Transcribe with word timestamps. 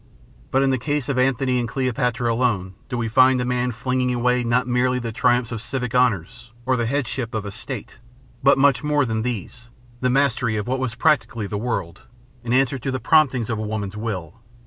But 0.49 0.63
in 0.63 0.71
the 0.71 0.79
case 0.79 1.09
of 1.09 1.19
Antony 1.19 1.59
and 1.59 1.69
Cleopatra 1.69 2.33
alone 2.33 2.73
do 2.89 2.97
we 2.97 3.07
find 3.07 3.39
a 3.39 3.45
man 3.45 3.71
flinging 3.71 4.11
away 4.11 4.43
not 4.43 4.65
merely 4.65 4.97
the 4.97 5.11
triumphs 5.11 5.51
of 5.51 5.61
civic 5.61 5.93
honors 5.93 6.51
or 6.65 6.75
the 6.75 6.87
headship 6.87 7.35
of 7.35 7.45
a 7.45 7.51
state, 7.51 7.99
but 8.41 8.57
much 8.57 8.83
more 8.83 9.05
than 9.05 9.21
these 9.21 9.69
the 9.99 10.09
mastery 10.09 10.57
of 10.57 10.65
what 10.67 10.79
was 10.79 10.95
practically 10.95 11.45
the 11.45 11.55
world 11.59 12.01
in 12.43 12.51
answer 12.51 12.79
to 12.79 12.89
the 12.89 12.99
promptings 12.99 13.47
of 13.47 13.59
a 13.59 13.67
woman's 13.67 13.95
will. 13.95 14.41